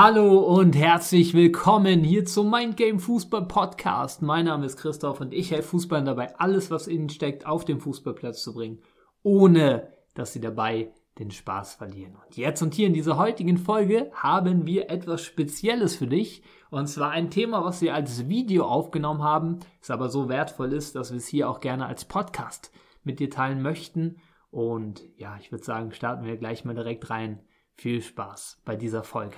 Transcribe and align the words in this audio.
Hallo 0.00 0.38
und 0.38 0.76
herzlich 0.76 1.34
willkommen 1.34 2.04
hier 2.04 2.24
zum 2.24 2.52
Mind 2.52 2.76
Game 2.76 3.00
Fußball 3.00 3.48
Podcast. 3.48 4.22
Mein 4.22 4.44
Name 4.44 4.64
ist 4.64 4.76
Christoph 4.76 5.20
und 5.20 5.34
ich 5.34 5.50
helfe 5.50 5.70
Fußballern 5.70 6.04
dabei, 6.04 6.38
alles, 6.38 6.70
was 6.70 6.86
innen 6.86 7.08
steckt, 7.08 7.46
auf 7.46 7.64
den 7.64 7.80
Fußballplatz 7.80 8.40
zu 8.40 8.54
bringen, 8.54 8.78
ohne 9.24 9.88
dass 10.14 10.32
sie 10.32 10.40
dabei 10.40 10.92
den 11.18 11.32
Spaß 11.32 11.74
verlieren. 11.74 12.14
Und 12.14 12.36
jetzt 12.36 12.62
und 12.62 12.74
hier 12.74 12.86
in 12.86 12.92
dieser 12.92 13.18
heutigen 13.18 13.56
Folge 13.56 14.08
haben 14.14 14.66
wir 14.66 14.88
etwas 14.88 15.24
Spezielles 15.24 15.96
für 15.96 16.06
dich. 16.06 16.44
Und 16.70 16.86
zwar 16.86 17.10
ein 17.10 17.32
Thema, 17.32 17.64
was 17.64 17.82
wir 17.82 17.92
als 17.92 18.28
Video 18.28 18.66
aufgenommen 18.66 19.24
haben, 19.24 19.58
es 19.82 19.90
aber 19.90 20.10
so 20.10 20.28
wertvoll 20.28 20.74
ist, 20.74 20.94
dass 20.94 21.10
wir 21.10 21.16
es 21.16 21.26
hier 21.26 21.50
auch 21.50 21.58
gerne 21.58 21.86
als 21.86 22.04
Podcast 22.04 22.70
mit 23.02 23.18
dir 23.18 23.30
teilen 23.30 23.62
möchten. 23.62 24.18
Und 24.52 25.02
ja, 25.16 25.36
ich 25.40 25.50
würde 25.50 25.64
sagen, 25.64 25.90
starten 25.90 26.24
wir 26.24 26.36
gleich 26.36 26.64
mal 26.64 26.76
direkt 26.76 27.10
rein. 27.10 27.40
Viel 27.80 28.02
Spaß 28.02 28.58
bei 28.64 28.74
dieser 28.74 29.04
Folge. 29.04 29.36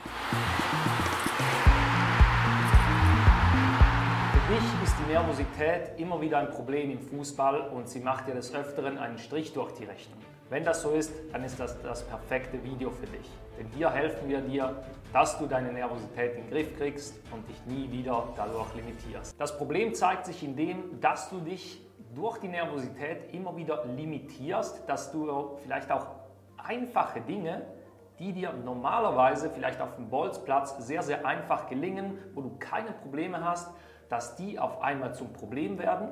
Für 4.32 4.54
dich 4.54 4.64
ist 4.82 4.94
die 4.98 5.12
Nervosität 5.12 6.00
immer 6.00 6.18
wieder 6.22 6.38
ein 6.38 6.48
Problem 6.48 6.90
im 6.90 7.00
Fußball 7.00 7.68
und 7.68 7.90
sie 7.90 8.00
macht 8.00 8.28
dir 8.28 8.32
des 8.32 8.54
Öfteren 8.54 8.96
einen 8.96 9.18
Strich 9.18 9.52
durch 9.52 9.74
die 9.74 9.84
Rechnung. 9.84 10.18
Wenn 10.48 10.64
das 10.64 10.80
so 10.80 10.92
ist, 10.92 11.12
dann 11.30 11.44
ist 11.44 11.60
das 11.60 11.82
das 11.82 12.02
perfekte 12.08 12.64
Video 12.64 12.90
für 12.90 13.04
dich. 13.08 13.28
Denn 13.58 13.66
hier 13.76 13.90
helfen 13.90 14.26
wir 14.26 14.40
dir, 14.40 14.82
dass 15.12 15.38
du 15.38 15.44
deine 15.44 15.70
Nervosität 15.70 16.36
in 16.36 16.44
den 16.44 16.50
Griff 16.50 16.74
kriegst 16.78 17.20
und 17.32 17.46
dich 17.46 17.62
nie 17.66 17.92
wieder 17.92 18.26
dadurch 18.38 18.74
limitierst. 18.74 19.38
Das 19.38 19.54
Problem 19.58 19.92
zeigt 19.92 20.24
sich 20.24 20.42
in 20.42 20.56
dem, 20.56 20.98
dass 20.98 21.28
du 21.28 21.40
dich 21.40 21.82
durch 22.14 22.38
die 22.38 22.48
Nervosität 22.48 23.34
immer 23.34 23.54
wieder 23.54 23.84
limitierst, 23.84 24.88
dass 24.88 25.12
du 25.12 25.58
vielleicht 25.62 25.92
auch 25.92 26.06
einfache 26.56 27.20
Dinge, 27.20 27.66
die 28.20 28.32
dir 28.32 28.52
normalerweise 28.52 29.50
vielleicht 29.50 29.80
auf 29.80 29.96
dem 29.96 30.10
Bolzplatz 30.10 30.76
sehr, 30.86 31.02
sehr 31.02 31.26
einfach 31.26 31.66
gelingen, 31.66 32.18
wo 32.34 32.42
du 32.42 32.56
keine 32.58 32.92
Probleme 32.92 33.42
hast, 33.42 33.72
dass 34.10 34.36
die 34.36 34.58
auf 34.58 34.82
einmal 34.82 35.14
zum 35.14 35.32
Problem 35.32 35.78
werden, 35.78 36.10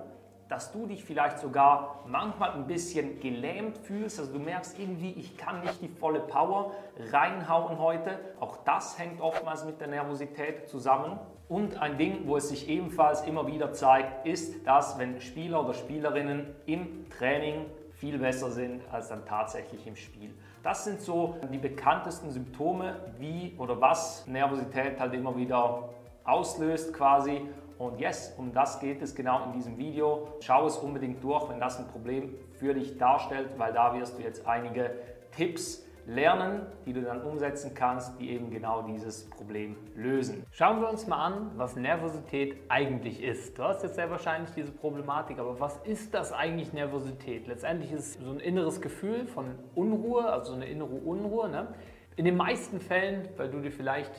dass 0.49 0.73
du 0.73 0.87
dich 0.87 1.05
vielleicht 1.05 1.39
sogar 1.39 2.05
manchmal 2.07 2.53
ein 2.53 2.67
bisschen 2.67 3.21
gelähmt 3.21 3.77
fühlst, 3.77 4.19
also 4.19 4.33
du 4.33 4.39
merkst 4.39 4.79
irgendwie, 4.79 5.13
ich 5.13 5.37
kann 5.37 5.61
nicht 5.61 5.83
die 5.83 5.89
volle 5.89 6.21
Power 6.21 6.73
reinhauen 7.13 7.79
heute. 7.79 8.19
Auch 8.41 8.57
das 8.65 8.99
hängt 8.99 9.21
oftmals 9.21 9.67
mit 9.67 9.79
der 9.81 9.89
Nervosität 9.89 10.69
zusammen. 10.69 11.19
Und 11.49 11.81
ein 11.81 11.99
Ding, 11.99 12.27
wo 12.27 12.37
es 12.37 12.49
sich 12.49 12.69
ebenfalls 12.69 13.23
immer 13.23 13.47
wieder 13.47 13.73
zeigt, 13.73 14.27
ist, 14.27 14.67
dass 14.67 14.99
wenn 14.99 15.21
Spieler 15.21 15.65
oder 15.65 15.75
Spielerinnen 15.75 16.55
im 16.65 17.09
Training 17.11 17.67
viel 17.99 18.19
besser 18.19 18.51
sind 18.51 18.83
als 18.93 19.09
dann 19.09 19.25
tatsächlich 19.25 19.87
im 19.87 19.97
Spiel. 19.97 20.33
Das 20.63 20.85
sind 20.85 21.01
so 21.01 21.37
die 21.53 21.59
bekanntesten 21.59 22.31
Symptome, 22.31 22.97
wie 23.19 23.55
oder 23.59 23.81
was 23.81 24.27
Nervosität 24.27 25.01
halt 25.01 25.15
immer 25.15 25.37
wieder 25.37 25.89
auslöst 26.25 26.95
quasi. 26.95 27.43
Und 27.79 27.99
yes, 28.01 28.35
um 28.37 28.53
das 28.53 28.81
geht 28.81 29.03
es 29.03 29.15
genau 29.15 29.45
in 29.45 29.53
diesem 29.53 29.79
Video. 29.79 30.29
Schau 30.41 30.67
es 30.67 30.77
unbedingt 30.77 31.23
durch, 31.23 31.49
wenn 31.49 31.61
das 31.61 31.79
ein 31.79 31.87
Problem 31.89 32.35
für 32.55 32.75
dich 32.75 32.99
darstellt, 32.99 33.51
weil 33.57 33.73
da 33.73 33.95
wirst 33.95 34.19
du 34.19 34.23
jetzt 34.23 34.47
einige 34.47 34.91
Tipps 35.37 35.85
lernen, 36.09 36.63
die 36.87 36.95
du 36.95 37.03
dann 37.03 37.23
umsetzen 37.23 37.75
kannst, 37.75 38.19
die 38.19 38.31
eben 38.31 38.51
genau 38.51 38.83
dieses 38.83 39.29
Problem 39.29 39.77
lösen. 39.95 40.45
Schauen 40.51 40.81
wir 40.81 40.89
uns 40.89 41.07
mal 41.07 41.25
an, 41.25 41.51
was 41.57 41.77
Nervosität 41.77 42.57
eigentlich 42.69 43.23
ist. 43.23 43.59
Du 43.59 43.65
hast 43.65 43.83
jetzt 43.83 43.97
sehr 43.97 44.11
wahrscheinlich 44.11 44.51
diese 44.53 44.73
Problematik, 44.73 45.39
aber 45.39 45.61
was 45.61 45.77
ist 45.85 46.15
das 46.15 46.33
eigentlich 46.33 46.73
Nervosität? 46.73 47.47
Letztendlich 47.47 47.93
ist 47.93 48.17
es 48.17 48.25
so 48.25 48.31
ein 48.31 48.41
inneres 48.41 48.81
Gefühl 48.81 49.27
von 49.27 49.55
Unruhe, 49.75 50.33
also 50.33 50.55
eine 50.55 50.67
innere 50.67 50.95
Unruhe. 50.95 51.51
Ne? 51.51 51.69
In 52.17 52.25
den 52.25 52.37
meisten 52.37 52.81
Fällen, 52.81 53.29
weil 53.37 53.51
du 53.51 53.61
dir 53.61 53.71
vielleicht 53.71 54.13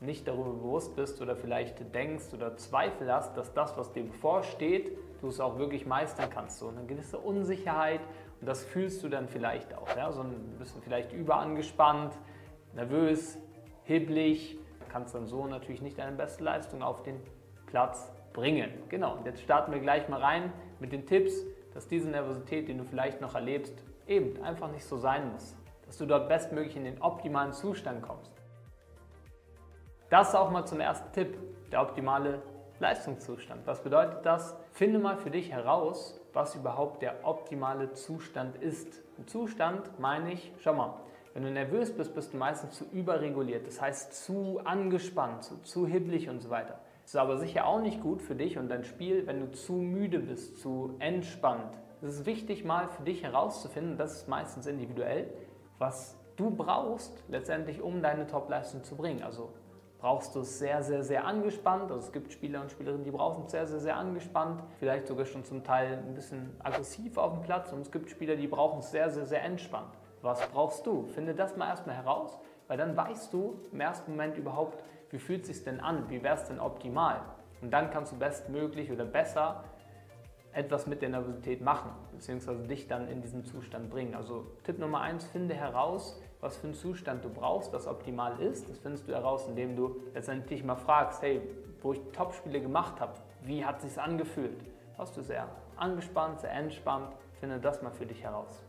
nicht 0.00 0.28
darüber 0.28 0.52
bewusst 0.52 0.94
bist 0.94 1.20
oder 1.20 1.34
vielleicht 1.34 1.94
denkst 1.94 2.32
oder 2.32 2.56
Zweifel 2.56 3.12
hast, 3.12 3.36
dass 3.36 3.52
das, 3.54 3.76
was 3.76 3.92
dir 3.92 4.04
bevorsteht, 4.04 4.96
du 5.20 5.28
es 5.28 5.40
auch 5.40 5.58
wirklich 5.58 5.86
meistern 5.86 6.30
kannst. 6.30 6.58
So 6.58 6.68
eine 6.68 6.84
gewisse 6.86 7.18
Unsicherheit 7.18 8.00
das 8.46 8.64
fühlst 8.64 9.02
du 9.02 9.08
dann 9.08 9.28
vielleicht 9.28 9.76
auch. 9.76 9.96
Ja? 9.96 10.12
So 10.12 10.22
ein 10.22 10.56
bisschen 10.58 10.82
vielleicht 10.82 11.12
überangespannt, 11.12 12.14
nervös, 12.74 13.38
hibblig, 13.84 14.58
kannst 14.88 15.14
dann 15.14 15.26
so 15.26 15.46
natürlich 15.46 15.82
nicht 15.82 15.98
deine 15.98 16.16
beste 16.16 16.44
Leistung 16.44 16.82
auf 16.82 17.02
den 17.02 17.20
Platz 17.66 18.12
bringen. 18.32 18.70
Genau, 18.88 19.16
und 19.16 19.26
jetzt 19.26 19.40
starten 19.40 19.72
wir 19.72 19.80
gleich 19.80 20.08
mal 20.08 20.20
rein 20.20 20.52
mit 20.78 20.92
den 20.92 21.06
Tipps, 21.06 21.34
dass 21.74 21.88
diese 21.88 22.08
Nervosität, 22.08 22.68
die 22.68 22.76
du 22.76 22.84
vielleicht 22.84 23.20
noch 23.20 23.34
erlebst, 23.34 23.74
eben 24.06 24.42
einfach 24.42 24.70
nicht 24.70 24.84
so 24.84 24.96
sein 24.96 25.32
muss. 25.32 25.56
Dass 25.86 25.98
du 25.98 26.06
dort 26.06 26.28
bestmöglich 26.28 26.76
in 26.76 26.84
den 26.84 27.00
optimalen 27.02 27.52
Zustand 27.52 28.02
kommst. 28.02 28.32
Das 30.10 30.34
auch 30.34 30.50
mal 30.50 30.64
zum 30.64 30.80
ersten 30.80 31.12
Tipp, 31.12 31.36
der 31.70 31.82
optimale 31.82 32.42
Leistungszustand. 32.80 33.66
Was 33.66 33.82
bedeutet 33.82 34.24
das? 34.24 34.56
Finde 34.72 34.98
mal 34.98 35.16
für 35.16 35.30
dich 35.30 35.50
heraus, 35.50 36.20
was 36.38 36.54
überhaupt 36.54 37.02
der 37.02 37.26
optimale 37.26 37.94
Zustand 37.94 38.62
ist. 38.62 39.02
Ein 39.18 39.26
Zustand 39.26 39.98
meine 39.98 40.32
ich, 40.32 40.52
schau 40.60 40.72
mal, 40.72 40.94
wenn 41.34 41.42
du 41.42 41.50
nervös 41.50 41.92
bist, 41.92 42.14
bist 42.14 42.32
du 42.32 42.36
meistens 42.36 42.76
zu 42.76 42.84
überreguliert, 42.92 43.66
das 43.66 43.80
heißt 43.80 44.24
zu 44.24 44.60
angespannt, 44.62 45.42
zu, 45.42 45.60
zu 45.62 45.84
hibbelig 45.84 46.28
und 46.28 46.40
so 46.40 46.48
weiter. 46.48 46.78
Das 47.02 47.14
ist 47.14 47.16
aber 47.16 47.38
sicher 47.38 47.66
auch 47.66 47.80
nicht 47.80 48.00
gut 48.00 48.22
für 48.22 48.36
dich 48.36 48.56
und 48.56 48.68
dein 48.68 48.84
Spiel, 48.84 49.26
wenn 49.26 49.40
du 49.40 49.50
zu 49.50 49.72
müde 49.72 50.20
bist, 50.20 50.60
zu 50.60 50.94
entspannt. 51.00 51.76
Es 52.02 52.10
ist 52.10 52.24
wichtig, 52.24 52.64
mal 52.64 52.86
für 52.86 53.02
dich 53.02 53.24
herauszufinden, 53.24 53.98
das 53.98 54.18
ist 54.18 54.28
meistens 54.28 54.68
individuell, 54.68 55.34
was 55.78 56.16
du 56.36 56.50
brauchst 56.50 57.20
letztendlich, 57.26 57.82
um 57.82 58.00
deine 58.00 58.28
Topleistung 58.28 58.84
zu 58.84 58.94
bringen. 58.94 59.24
Also 59.24 59.52
brauchst 59.98 60.34
du 60.34 60.40
es 60.40 60.58
sehr, 60.58 60.82
sehr, 60.82 61.02
sehr 61.02 61.24
angespannt. 61.26 61.90
Also 61.90 62.06
es 62.06 62.12
gibt 62.12 62.32
Spieler 62.32 62.60
und 62.60 62.70
Spielerinnen, 62.70 63.04
die 63.04 63.10
brauchen 63.10 63.44
es 63.44 63.50
sehr, 63.50 63.66
sehr, 63.66 63.80
sehr 63.80 63.96
angespannt. 63.96 64.62
Vielleicht 64.78 65.06
sogar 65.06 65.26
schon 65.26 65.44
zum 65.44 65.64
Teil 65.64 65.98
ein 66.06 66.14
bisschen 66.14 66.56
aggressiv 66.62 67.18
auf 67.18 67.34
dem 67.34 67.42
Platz. 67.42 67.72
Und 67.72 67.80
es 67.80 67.90
gibt 67.90 68.10
Spieler, 68.10 68.36
die 68.36 68.46
brauchen 68.46 68.78
es 68.78 68.90
sehr, 68.90 69.10
sehr, 69.10 69.26
sehr 69.26 69.42
entspannt. 69.42 69.92
Was 70.22 70.40
brauchst 70.48 70.86
du? 70.86 71.06
Finde 71.06 71.34
das 71.34 71.56
mal 71.56 71.68
erstmal 71.68 71.96
heraus, 71.96 72.38
weil 72.66 72.76
dann 72.76 72.96
weißt 72.96 73.32
du 73.32 73.60
im 73.72 73.80
ersten 73.80 74.12
Moment 74.12 74.36
überhaupt, 74.36 74.82
wie 75.10 75.18
fühlt 75.18 75.42
es 75.42 75.48
sich 75.48 75.64
denn 75.64 75.80
an? 75.80 76.04
Wie 76.08 76.22
wäre 76.22 76.34
es 76.34 76.44
denn 76.44 76.60
optimal? 76.60 77.20
Und 77.60 77.72
dann 77.72 77.90
kannst 77.90 78.12
du 78.12 78.16
bestmöglich 78.16 78.90
oder 78.92 79.04
besser 79.04 79.64
etwas 80.52 80.86
mit 80.86 81.02
der 81.02 81.10
Nervosität 81.10 81.60
machen, 81.60 81.90
beziehungsweise 82.12 82.66
dich 82.66 82.88
dann 82.88 83.08
in 83.08 83.20
diesen 83.20 83.44
Zustand 83.44 83.90
bringen. 83.90 84.14
Also 84.14 84.46
Tipp 84.64 84.78
Nummer 84.78 85.00
eins, 85.00 85.24
finde 85.24 85.54
heraus, 85.54 86.20
was 86.40 86.56
für 86.56 86.68
einen 86.68 86.74
Zustand 86.74 87.24
du 87.24 87.28
brauchst, 87.28 87.72
was 87.72 87.86
optimal 87.86 88.40
ist. 88.40 88.68
Das 88.68 88.78
findest 88.78 89.08
du 89.08 89.12
heraus, 89.12 89.46
indem 89.48 89.76
du 89.76 90.00
letztendlich 90.14 90.64
mal 90.64 90.76
fragst, 90.76 91.22
hey, 91.22 91.42
wo 91.82 91.92
ich 91.92 92.00
Topspiele 92.12 92.60
gemacht 92.60 93.00
habe, 93.00 93.12
wie 93.42 93.64
hat 93.64 93.80
sich 93.80 94.00
angefühlt? 94.00 94.64
Warst 94.96 95.16
du 95.16 95.22
sehr 95.22 95.48
angespannt, 95.76 96.40
sehr 96.40 96.52
entspannt? 96.52 97.14
Finde 97.38 97.60
das 97.60 97.82
mal 97.82 97.92
für 97.92 98.06
dich 98.06 98.22
heraus. 98.22 98.62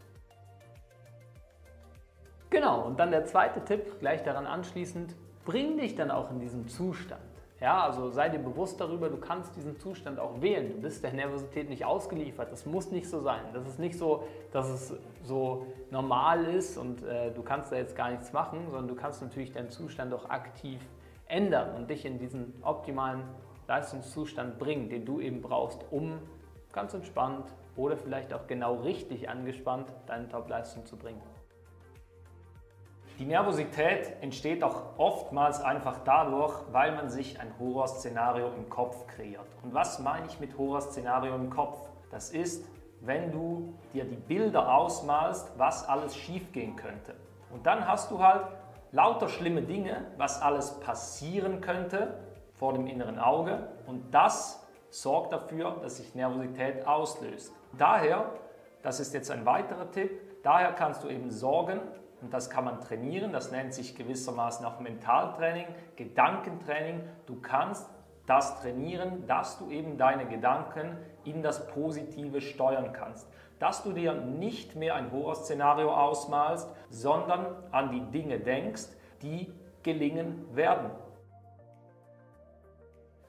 Genau, 2.51 2.83
und 2.83 2.99
dann 2.99 3.11
der 3.11 3.25
zweite 3.25 3.63
Tipp, 3.63 3.99
gleich 3.99 4.23
daran 4.23 4.45
anschließend, 4.45 5.15
bring 5.45 5.77
dich 5.77 5.95
dann 5.95 6.11
auch 6.11 6.31
in 6.31 6.39
diesen 6.39 6.67
Zustand. 6.67 7.21
Ja, 7.61 7.83
also 7.83 8.09
sei 8.09 8.29
dir 8.29 8.39
bewusst 8.39 8.79
darüber, 8.79 9.09
du 9.09 9.17
kannst 9.17 9.53
diesen 9.57 9.77
Zustand 9.77 10.17
auch 10.17 10.41
wählen. 10.41 10.69
Du 10.69 10.81
bist 10.81 11.03
der 11.03 11.11
Nervosität 11.11 11.69
nicht 11.69 11.83
ausgeliefert. 11.83 12.51
Das 12.51 12.65
muss 12.65 12.89
nicht 12.89 13.09
so 13.09 13.19
sein. 13.19 13.41
Das 13.53 13.67
ist 13.67 13.79
nicht 13.79 13.97
so, 13.97 14.23
dass 14.53 14.69
es 14.69 14.93
so 15.23 15.65
normal 15.91 16.45
ist 16.45 16.77
und 16.77 17.03
äh, 17.03 17.31
du 17.31 17.43
kannst 17.43 17.71
da 17.71 17.75
jetzt 17.75 17.97
gar 17.97 18.11
nichts 18.11 18.31
machen, 18.31 18.59
sondern 18.67 18.87
du 18.87 18.95
kannst 18.95 19.21
natürlich 19.21 19.51
deinen 19.51 19.69
Zustand 19.69 20.13
auch 20.13 20.29
aktiv 20.29 20.79
ändern 21.27 21.75
und 21.75 21.89
dich 21.89 22.05
in 22.05 22.17
diesen 22.17 22.53
optimalen 22.61 23.23
Leistungszustand 23.67 24.57
bringen, 24.57 24.89
den 24.89 25.05
du 25.05 25.19
eben 25.19 25.41
brauchst, 25.41 25.85
um 25.91 26.19
ganz 26.71 26.93
entspannt 26.93 27.45
oder 27.75 27.97
vielleicht 27.97 28.33
auch 28.33 28.47
genau 28.47 28.75
richtig 28.75 29.29
angespannt 29.29 29.93
deine 30.07 30.29
Topleistung 30.29 30.85
zu 30.85 30.95
bringen. 30.95 31.21
Die 33.19 33.25
Nervosität 33.25 34.13
entsteht 34.21 34.63
auch 34.63 34.97
oftmals 34.97 35.61
einfach 35.61 35.99
dadurch, 36.05 36.53
weil 36.71 36.95
man 36.95 37.09
sich 37.09 37.37
ein 37.41 37.53
Horrorszenario 37.59 38.47
im 38.55 38.69
Kopf 38.69 39.07
kreiert. 39.07 39.45
Und 39.61 39.73
was 39.73 39.99
meine 39.99 40.25
ich 40.27 40.39
mit 40.39 40.57
Horrorszenario 40.57 41.35
im 41.35 41.49
Kopf? 41.49 41.89
Das 42.11 42.29
ist, 42.29 42.65
wenn 43.01 43.29
du 43.29 43.73
dir 43.91 44.05
die 44.05 44.15
Bilder 44.15 44.73
ausmalst, 44.73 45.51
was 45.57 45.85
alles 45.85 46.15
schiefgehen 46.15 46.77
könnte. 46.77 47.13
Und 47.51 47.65
dann 47.65 47.85
hast 47.85 48.09
du 48.09 48.19
halt 48.19 48.45
lauter 48.93 49.27
schlimme 49.27 49.63
Dinge, 49.63 50.05
was 50.15 50.41
alles 50.41 50.79
passieren 50.79 51.59
könnte 51.59 52.21
vor 52.53 52.71
dem 52.71 52.87
inneren 52.87 53.19
Auge. 53.19 53.67
Und 53.85 54.13
das 54.13 54.65
sorgt 54.91 55.33
dafür, 55.33 55.75
dass 55.81 55.97
sich 55.97 56.15
Nervosität 56.15 56.87
auslöst. 56.87 57.53
Daher, 57.77 58.31
das 58.81 59.01
ist 59.01 59.13
jetzt 59.13 59.29
ein 59.29 59.45
weiterer 59.45 59.91
Tipp, 59.91 60.41
daher 60.41 60.71
kannst 60.71 61.03
du 61.03 61.09
eben 61.09 61.29
sorgen, 61.31 61.81
und 62.21 62.33
das 62.33 62.49
kann 62.49 62.65
man 62.65 62.81
trainieren, 62.81 63.31
das 63.31 63.51
nennt 63.51 63.73
sich 63.73 63.95
gewissermaßen 63.95 64.65
auch 64.65 64.79
Mentaltraining, 64.79 65.67
Gedankentraining. 65.95 67.03
Du 67.25 67.39
kannst 67.39 67.89
das 68.25 68.61
trainieren, 68.61 69.25
dass 69.25 69.57
du 69.57 69.69
eben 69.69 69.97
deine 69.97 70.27
Gedanken 70.27 70.97
in 71.23 71.41
das 71.41 71.67
Positive 71.67 72.41
steuern 72.41 72.93
kannst. 72.93 73.27
Dass 73.57 73.83
du 73.83 73.91
dir 73.91 74.13
nicht 74.13 74.75
mehr 74.75 74.95
ein 74.95 75.11
Horrorszenario 75.11 75.91
ausmalst, 75.91 76.69
sondern 76.89 77.55
an 77.71 77.91
die 77.91 78.01
Dinge 78.11 78.39
denkst, 78.39 78.87
die 79.21 79.51
gelingen 79.83 80.55
werden. 80.55 80.91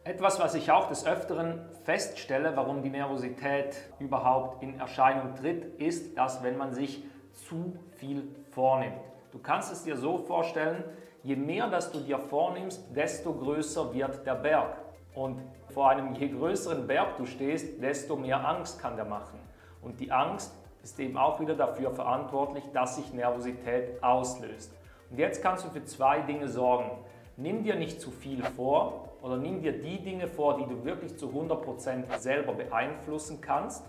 Etwas, 0.04 0.40
was 0.40 0.54
ich 0.54 0.70
auch 0.72 0.88
des 0.88 1.06
Öfteren 1.06 1.60
feststelle, 1.84 2.56
warum 2.56 2.82
die 2.82 2.90
Nervosität 2.90 3.76
überhaupt 3.98 4.62
in 4.62 4.80
Erscheinung 4.80 5.34
tritt, 5.34 5.80
ist, 5.80 6.16
dass 6.16 6.42
wenn 6.42 6.56
man 6.56 6.72
sich 6.72 7.04
zu 7.44 7.76
viel 7.96 8.28
vornimmt. 8.50 9.00
Du 9.32 9.38
kannst 9.38 9.72
es 9.72 9.84
dir 9.84 9.96
so 9.96 10.18
vorstellen, 10.18 10.84
je 11.22 11.36
mehr 11.36 11.68
das 11.68 11.92
du 11.92 12.00
dir 12.00 12.18
vornimmst, 12.18 12.84
desto 12.94 13.32
größer 13.32 13.92
wird 13.94 14.26
der 14.26 14.34
Berg. 14.34 14.76
Und 15.14 15.40
vor 15.68 15.90
einem 15.90 16.14
je 16.14 16.28
größeren 16.28 16.86
Berg 16.86 17.16
du 17.16 17.26
stehst, 17.26 17.82
desto 17.82 18.16
mehr 18.16 18.46
Angst 18.46 18.80
kann 18.80 18.96
der 18.96 19.04
machen. 19.04 19.38
Und 19.82 20.00
die 20.00 20.10
Angst 20.10 20.54
ist 20.82 20.98
eben 20.98 21.16
auch 21.16 21.40
wieder 21.40 21.54
dafür 21.54 21.90
verantwortlich, 21.90 22.64
dass 22.72 22.96
sich 22.96 23.12
Nervosität 23.12 24.02
auslöst. 24.02 24.72
Und 25.10 25.18
jetzt 25.18 25.42
kannst 25.42 25.64
du 25.64 25.70
für 25.70 25.84
zwei 25.84 26.20
Dinge 26.20 26.48
sorgen. 26.48 26.90
Nimm 27.36 27.62
dir 27.62 27.74
nicht 27.74 28.00
zu 28.00 28.10
viel 28.10 28.42
vor 28.42 29.08
oder 29.22 29.36
nimm 29.36 29.60
dir 29.60 29.78
die 29.80 30.02
Dinge 30.02 30.28
vor, 30.28 30.56
die 30.56 30.66
du 30.66 30.84
wirklich 30.84 31.16
zu 31.16 31.28
100% 31.28 32.18
selber 32.18 32.52
beeinflussen 32.52 33.40
kannst 33.40 33.84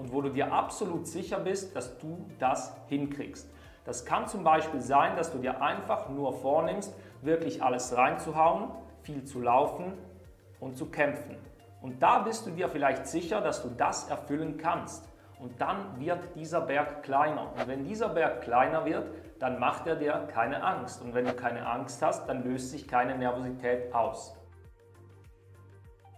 und 0.00 0.14
wo 0.14 0.22
du 0.22 0.30
dir 0.30 0.50
absolut 0.50 1.06
sicher 1.06 1.38
bist, 1.38 1.76
dass 1.76 1.98
du 1.98 2.26
das 2.38 2.74
hinkriegst. 2.88 3.46
Das 3.84 4.06
kann 4.06 4.26
zum 4.26 4.42
Beispiel 4.42 4.80
sein, 4.80 5.14
dass 5.14 5.30
du 5.30 5.38
dir 5.38 5.60
einfach 5.60 6.08
nur 6.08 6.32
vornimmst, 6.32 6.94
wirklich 7.20 7.62
alles 7.62 7.94
reinzuhauen, 7.94 8.70
viel 9.02 9.24
zu 9.24 9.42
laufen 9.42 9.92
und 10.58 10.78
zu 10.78 10.86
kämpfen. 10.86 11.36
Und 11.82 12.02
da 12.02 12.20
bist 12.20 12.46
du 12.46 12.50
dir 12.50 12.70
vielleicht 12.70 13.06
sicher, 13.06 13.42
dass 13.42 13.62
du 13.62 13.68
das 13.76 14.08
erfüllen 14.08 14.56
kannst. 14.56 15.06
Und 15.38 15.60
dann 15.60 16.00
wird 16.00 16.34
dieser 16.34 16.62
Berg 16.62 17.02
kleiner. 17.02 17.52
Und 17.52 17.68
wenn 17.68 17.84
dieser 17.84 18.08
Berg 18.08 18.40
kleiner 18.40 18.86
wird, 18.86 19.06
dann 19.38 19.58
macht 19.58 19.86
er 19.86 19.96
dir 19.96 20.28
keine 20.32 20.62
Angst. 20.62 21.02
Und 21.02 21.12
wenn 21.14 21.26
du 21.26 21.34
keine 21.34 21.66
Angst 21.66 22.00
hast, 22.00 22.26
dann 22.26 22.42
löst 22.42 22.70
sich 22.70 22.88
keine 22.88 23.18
Nervosität 23.18 23.94
aus. 23.94 24.34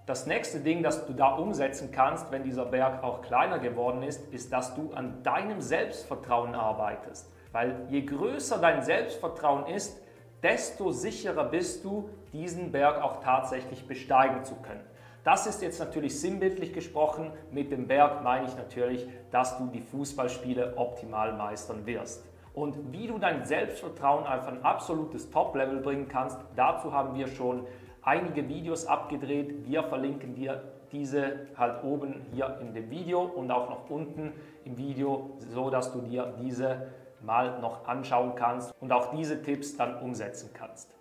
Das 0.04 0.26
nächste 0.26 0.58
Ding, 0.58 0.82
das 0.82 1.06
du 1.06 1.12
da 1.12 1.36
umsetzen 1.36 1.92
kannst, 1.92 2.32
wenn 2.32 2.42
dieser 2.42 2.64
Berg 2.64 3.04
auch 3.04 3.22
kleiner 3.22 3.60
geworden 3.60 4.02
ist, 4.02 4.32
ist, 4.32 4.52
dass 4.52 4.74
du 4.74 4.92
an 4.94 5.22
deinem 5.22 5.60
Selbstvertrauen 5.60 6.56
arbeitest. 6.56 7.30
Weil 7.52 7.86
je 7.88 8.02
größer 8.02 8.58
dein 8.58 8.82
Selbstvertrauen 8.82 9.66
ist, 9.66 10.02
desto 10.42 10.90
sicherer 10.90 11.44
bist 11.44 11.84
du, 11.84 12.10
diesen 12.32 12.72
Berg 12.72 13.00
auch 13.00 13.20
tatsächlich 13.20 13.86
besteigen 13.86 14.42
zu 14.44 14.56
können. 14.56 14.84
Das 15.22 15.46
ist 15.46 15.62
jetzt 15.62 15.78
natürlich 15.78 16.18
sinnbildlich 16.18 16.72
gesprochen. 16.72 17.30
Mit 17.52 17.70
dem 17.70 17.86
Berg 17.86 18.24
meine 18.24 18.46
ich 18.46 18.56
natürlich, 18.56 19.06
dass 19.30 19.56
du 19.56 19.68
die 19.68 19.82
Fußballspiele 19.82 20.76
optimal 20.76 21.32
meistern 21.34 21.86
wirst. 21.86 22.24
Und 22.54 22.92
wie 22.92 23.06
du 23.06 23.18
dein 23.18 23.44
Selbstvertrauen 23.44 24.26
auf 24.26 24.48
ein 24.48 24.64
absolutes 24.64 25.30
Top-Level 25.30 25.78
bringen 25.80 26.08
kannst, 26.08 26.38
dazu 26.56 26.92
haben 26.92 27.16
wir 27.16 27.28
schon 27.28 27.66
einige 28.02 28.48
Videos 28.48 28.86
abgedreht. 28.86 29.66
Wir 29.66 29.82
verlinken 29.84 30.34
dir 30.34 30.62
diese 30.90 31.46
halt 31.56 31.82
oben 31.84 32.26
hier 32.32 32.58
in 32.60 32.74
dem 32.74 32.90
Video 32.90 33.22
und 33.22 33.50
auch 33.50 33.70
noch 33.70 33.88
unten 33.88 34.32
im 34.64 34.76
Video, 34.76 35.30
so 35.38 35.70
dass 35.70 35.92
du 35.92 36.00
dir 36.02 36.34
diese 36.40 36.88
mal 37.22 37.60
noch 37.60 37.86
anschauen 37.86 38.34
kannst 38.34 38.74
und 38.80 38.92
auch 38.92 39.14
diese 39.14 39.42
Tipps 39.42 39.76
dann 39.76 40.00
umsetzen 40.02 40.50
kannst. 40.52 40.92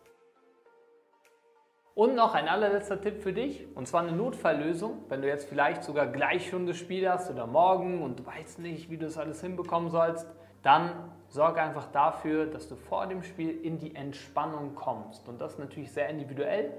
Und 1.93 2.15
noch 2.15 2.35
ein 2.35 2.47
allerletzter 2.47 3.01
Tipp 3.01 3.21
für 3.21 3.33
dich, 3.33 3.67
und 3.75 3.85
zwar 3.85 4.01
eine 4.01 4.13
Notfalllösung. 4.13 5.03
Wenn 5.09 5.21
du 5.21 5.27
jetzt 5.27 5.49
vielleicht 5.49 5.83
sogar 5.83 6.07
gleich 6.07 6.49
schon 6.49 6.65
das 6.65 6.77
Spiel 6.77 7.09
hast 7.09 7.29
oder 7.29 7.47
morgen 7.47 8.01
und 8.01 8.19
du 8.19 8.25
weißt 8.25 8.59
nicht, 8.59 8.89
wie 8.89 8.97
du 8.97 9.05
das 9.05 9.17
alles 9.17 9.41
hinbekommen 9.41 9.89
sollst, 9.89 10.25
dann 10.63 11.11
sorge 11.27 11.61
einfach 11.61 11.91
dafür, 11.91 12.45
dass 12.45 12.69
du 12.69 12.75
vor 12.75 13.07
dem 13.07 13.23
Spiel 13.23 13.49
in 13.65 13.77
die 13.77 13.93
Entspannung 13.95 14.75
kommst. 14.75 15.27
Und 15.27 15.41
das 15.41 15.53
ist 15.53 15.59
natürlich 15.59 15.91
sehr 15.91 16.07
individuell. 16.07 16.73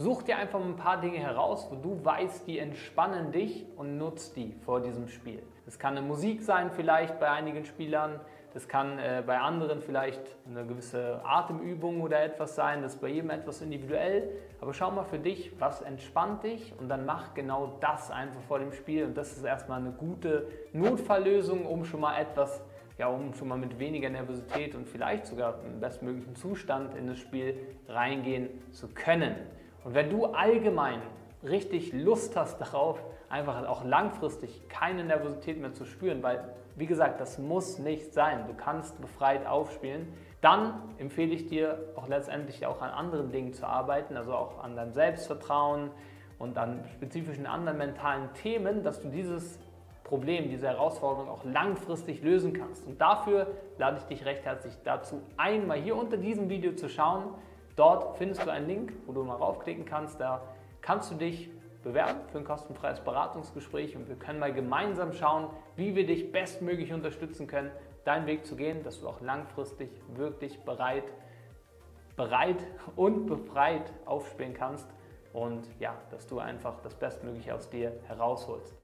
Such 0.00 0.22
dir 0.22 0.38
einfach 0.38 0.60
ein 0.60 0.76
paar 0.76 1.00
Dinge 1.00 1.18
heraus, 1.18 1.66
wo 1.72 1.74
du 1.74 2.04
weißt, 2.04 2.46
die 2.46 2.60
entspannen 2.60 3.32
dich 3.32 3.66
und 3.74 3.98
nutzt 3.98 4.36
die 4.36 4.54
vor 4.64 4.80
diesem 4.80 5.08
Spiel. 5.08 5.42
Das 5.64 5.76
kann 5.76 5.96
eine 5.96 6.06
Musik 6.06 6.40
sein 6.40 6.70
vielleicht 6.70 7.18
bei 7.18 7.28
einigen 7.28 7.64
Spielern, 7.64 8.20
das 8.54 8.68
kann 8.68 9.00
äh, 9.00 9.24
bei 9.26 9.40
anderen 9.40 9.80
vielleicht 9.80 10.22
eine 10.46 10.64
gewisse 10.64 11.20
Atemübung 11.24 12.00
oder 12.00 12.22
etwas 12.22 12.54
sein, 12.54 12.82
das 12.82 12.94
ist 12.94 13.00
bei 13.00 13.08
jedem 13.08 13.30
etwas 13.30 13.60
individuell. 13.60 14.30
Aber 14.60 14.72
schau 14.72 14.92
mal 14.92 15.02
für 15.02 15.18
dich, 15.18 15.50
was 15.58 15.82
entspannt 15.82 16.44
dich 16.44 16.72
und 16.78 16.88
dann 16.88 17.04
mach 17.04 17.34
genau 17.34 17.76
das 17.80 18.12
einfach 18.12 18.40
vor 18.42 18.60
dem 18.60 18.70
Spiel. 18.70 19.04
Und 19.04 19.16
das 19.16 19.36
ist 19.36 19.44
erstmal 19.44 19.80
eine 19.80 19.90
gute 19.90 20.46
Notfalllösung, 20.72 21.66
um 21.66 21.84
schon 21.84 22.02
mal 22.02 22.20
etwas 22.20 22.62
ja, 22.98 23.08
um 23.08 23.34
schon 23.34 23.48
mal 23.48 23.58
mit 23.58 23.80
weniger 23.80 24.10
Nervosität 24.10 24.76
und 24.76 24.88
vielleicht 24.88 25.26
sogar 25.26 25.60
im 25.64 25.80
bestmöglichen 25.80 26.36
Zustand 26.36 26.94
in 26.94 27.08
das 27.08 27.18
Spiel 27.18 27.56
reingehen 27.88 28.48
zu 28.70 28.88
können. 28.88 29.34
Und 29.88 29.94
wenn 29.94 30.10
du 30.10 30.26
allgemein 30.26 31.00
richtig 31.42 31.94
Lust 31.94 32.36
hast 32.36 32.60
darauf, 32.60 33.02
einfach 33.30 33.66
auch 33.66 33.86
langfristig 33.86 34.68
keine 34.68 35.02
Nervosität 35.02 35.58
mehr 35.58 35.72
zu 35.72 35.86
spüren, 35.86 36.22
weil, 36.22 36.44
wie 36.76 36.84
gesagt, 36.84 37.22
das 37.22 37.38
muss 37.38 37.78
nicht 37.78 38.12
sein. 38.12 38.44
Du 38.46 38.52
kannst 38.52 39.00
befreit 39.00 39.46
aufspielen. 39.46 40.12
Dann 40.42 40.74
empfehle 40.98 41.32
ich 41.32 41.46
dir 41.46 41.78
auch 41.96 42.06
letztendlich 42.06 42.66
auch 42.66 42.82
an 42.82 42.90
anderen 42.90 43.32
Dingen 43.32 43.54
zu 43.54 43.66
arbeiten, 43.66 44.18
also 44.18 44.34
auch 44.34 44.62
an 44.62 44.76
deinem 44.76 44.92
Selbstvertrauen 44.92 45.90
und 46.38 46.58
an 46.58 46.84
spezifischen 46.92 47.46
anderen 47.46 47.78
mentalen 47.78 48.28
Themen, 48.34 48.82
dass 48.82 49.00
du 49.00 49.08
dieses 49.08 49.58
Problem, 50.04 50.50
diese 50.50 50.66
Herausforderung 50.66 51.30
auch 51.30 51.46
langfristig 51.46 52.22
lösen 52.22 52.52
kannst. 52.52 52.86
Und 52.86 53.00
dafür 53.00 53.46
lade 53.78 53.96
ich 53.96 54.04
dich 54.04 54.26
recht 54.26 54.44
herzlich 54.44 54.74
dazu 54.84 55.22
ein, 55.38 55.66
mal 55.66 55.78
hier 55.78 55.96
unter 55.96 56.18
diesem 56.18 56.50
Video 56.50 56.74
zu 56.74 56.90
schauen. 56.90 57.32
Dort 57.78 58.16
findest 58.18 58.44
du 58.44 58.50
einen 58.50 58.66
Link, 58.66 58.92
wo 59.06 59.12
du 59.12 59.22
mal 59.22 59.36
raufklicken 59.36 59.84
kannst. 59.84 60.18
Da 60.18 60.42
kannst 60.80 61.12
du 61.12 61.14
dich 61.14 61.48
bewerben 61.84 62.22
für 62.32 62.38
ein 62.38 62.44
kostenfreies 62.44 62.98
Beratungsgespräch 62.98 63.94
und 63.94 64.08
wir 64.08 64.16
können 64.16 64.40
mal 64.40 64.52
gemeinsam 64.52 65.12
schauen, 65.12 65.48
wie 65.76 65.94
wir 65.94 66.04
dich 66.04 66.32
bestmöglich 66.32 66.92
unterstützen 66.92 67.46
können, 67.46 67.70
deinen 68.04 68.26
Weg 68.26 68.44
zu 68.44 68.56
gehen, 68.56 68.82
dass 68.82 69.00
du 69.00 69.06
auch 69.06 69.20
langfristig 69.20 69.90
wirklich 70.16 70.58
bereit, 70.64 71.04
bereit 72.16 72.66
und 72.96 73.26
befreit 73.26 73.92
aufspielen 74.06 74.54
kannst 74.54 74.88
und 75.32 75.62
ja, 75.78 75.94
dass 76.10 76.26
du 76.26 76.40
einfach 76.40 76.80
das 76.80 76.96
Bestmögliche 76.96 77.54
aus 77.54 77.70
dir 77.70 77.92
herausholst. 78.08 78.74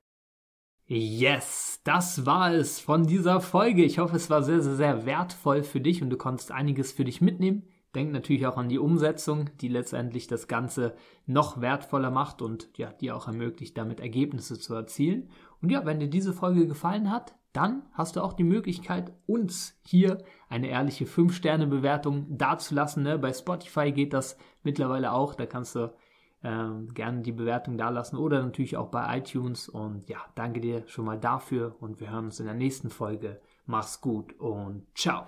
Yes, 0.86 1.80
das 1.82 2.26
war 2.26 2.52
es 2.52 2.78
von 2.78 3.08
dieser 3.08 3.40
Folge. 3.40 3.82
Ich 3.82 3.98
hoffe, 3.98 4.14
es 4.14 4.30
war 4.30 4.44
sehr, 4.44 4.60
sehr, 4.60 4.76
sehr 4.76 5.04
wertvoll 5.04 5.64
für 5.64 5.80
dich 5.80 6.00
und 6.00 6.10
du 6.10 6.16
konntest 6.16 6.52
einiges 6.52 6.92
für 6.92 7.04
dich 7.04 7.20
mitnehmen. 7.20 7.68
Denk 7.94 8.12
natürlich 8.12 8.46
auch 8.46 8.56
an 8.56 8.68
die 8.68 8.78
Umsetzung, 8.78 9.50
die 9.60 9.68
letztendlich 9.68 10.26
das 10.26 10.48
Ganze 10.48 10.94
noch 11.26 11.60
wertvoller 11.60 12.10
macht 12.10 12.42
und 12.42 12.68
ja, 12.76 12.92
dir 12.92 13.16
auch 13.16 13.28
ermöglicht, 13.28 13.78
damit 13.78 14.00
Ergebnisse 14.00 14.58
zu 14.58 14.74
erzielen. 14.74 15.30
Und 15.62 15.70
ja, 15.70 15.84
wenn 15.84 16.00
dir 16.00 16.08
diese 16.08 16.32
Folge 16.32 16.66
gefallen 16.66 17.10
hat, 17.10 17.34
dann 17.52 17.82
hast 17.92 18.16
du 18.16 18.20
auch 18.20 18.32
die 18.32 18.44
Möglichkeit, 18.44 19.12
uns 19.26 19.78
hier 19.86 20.18
eine 20.48 20.68
ehrliche 20.68 21.04
5-Sterne-Bewertung 21.04 22.36
dazulassen. 22.36 23.04
Ne? 23.04 23.16
Bei 23.16 23.32
Spotify 23.32 23.92
geht 23.92 24.12
das 24.12 24.36
mittlerweile 24.64 25.12
auch. 25.12 25.36
Da 25.36 25.46
kannst 25.46 25.76
du 25.76 25.94
ähm, 26.42 26.92
gerne 26.94 27.22
die 27.22 27.32
Bewertung 27.32 27.78
dalassen 27.78 28.18
oder 28.18 28.42
natürlich 28.42 28.76
auch 28.76 28.88
bei 28.88 29.18
iTunes. 29.18 29.68
Und 29.68 30.08
ja, 30.08 30.18
danke 30.34 30.60
dir 30.60 30.82
schon 30.88 31.04
mal 31.04 31.18
dafür 31.18 31.76
und 31.80 32.00
wir 32.00 32.10
hören 32.10 32.26
uns 32.26 32.40
in 32.40 32.46
der 32.46 32.54
nächsten 32.54 32.90
Folge. 32.90 33.40
Mach's 33.66 34.00
gut 34.00 34.38
und 34.40 34.86
ciao. 34.94 35.26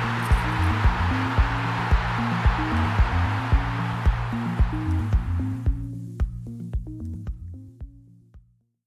Thank 0.00 0.32
you. 0.32 0.37